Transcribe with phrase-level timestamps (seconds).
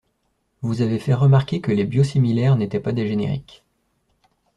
[0.63, 3.63] Vous avez fait remarquer que les biosimilaires n’étaient pas des génériques.